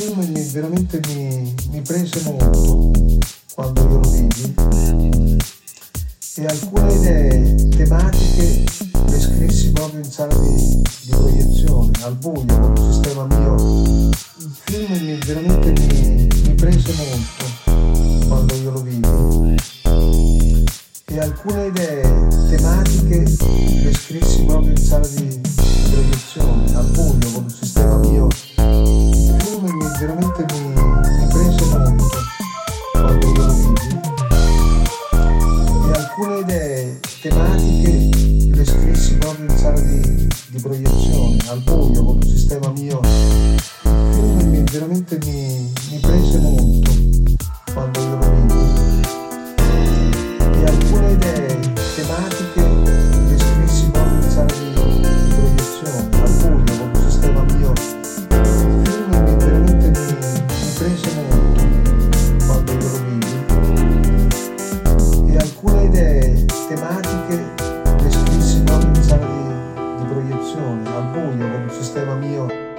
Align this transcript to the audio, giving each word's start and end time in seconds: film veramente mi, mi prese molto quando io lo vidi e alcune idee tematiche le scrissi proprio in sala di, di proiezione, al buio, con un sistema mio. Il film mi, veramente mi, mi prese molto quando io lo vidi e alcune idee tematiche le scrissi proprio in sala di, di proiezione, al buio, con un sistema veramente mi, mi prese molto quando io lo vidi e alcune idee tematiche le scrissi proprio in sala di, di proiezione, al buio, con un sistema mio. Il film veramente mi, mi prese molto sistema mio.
film 0.00 0.50
veramente 0.52 0.98
mi, 1.08 1.54
mi 1.72 1.82
prese 1.82 2.22
molto 2.22 2.90
quando 3.54 3.82
io 3.82 3.98
lo 3.98 4.08
vidi 4.08 5.36
e 6.36 6.46
alcune 6.46 6.94
idee 6.94 7.68
tematiche 7.68 8.64
le 9.08 9.20
scrissi 9.20 9.72
proprio 9.72 9.98
in 9.98 10.10
sala 10.10 10.34
di, 10.34 10.82
di 11.02 11.10
proiezione, 11.10 11.90
al 12.02 12.14
buio, 12.14 12.46
con 12.46 12.72
un 12.78 12.92
sistema 12.92 13.26
mio. 13.26 14.08
Il 14.38 14.56
film 14.64 15.04
mi, 15.04 15.18
veramente 15.18 15.72
mi, 15.72 16.28
mi 16.46 16.54
prese 16.54 16.94
molto 16.94 18.26
quando 18.26 18.54
io 18.54 18.70
lo 18.70 18.80
vidi 18.80 19.08
e 21.04 21.18
alcune 21.18 21.66
idee 21.66 22.28
tematiche 22.48 23.24
le 23.82 23.92
scrissi 23.92 24.44
proprio 24.44 24.70
in 24.70 24.78
sala 24.78 25.06
di, 25.08 25.26
di 25.26 25.90
proiezione, 25.90 26.74
al 26.74 26.86
buio, 26.86 27.30
con 27.32 27.42
un 27.42 27.50
sistema 27.50 27.69
veramente 30.00 30.46
mi, 30.54 30.68
mi 30.68 31.26
prese 31.28 31.64
molto 31.76 32.08
quando 32.92 33.26
io 33.26 33.44
lo 33.44 33.52
vidi 33.52 34.00
e 35.86 35.92
alcune 35.92 36.38
idee 36.38 37.00
tematiche 37.20 38.08
le 38.56 38.64
scrissi 38.64 39.14
proprio 39.18 39.44
in 39.44 39.58
sala 39.58 39.78
di, 39.78 40.26
di 40.48 40.60
proiezione, 40.60 41.36
al 41.48 41.60
buio, 41.60 42.02
con 42.02 42.16
un 42.16 42.22
sistema 42.22 42.70
mio. 42.70 43.00
Il 43.02 44.36
film 44.38 44.64
veramente 44.64 45.18
mi, 45.22 45.70
mi 45.90 45.98
prese 45.98 46.38
molto 46.38 46.59
sistema 71.70 72.14
mio. 72.14 72.69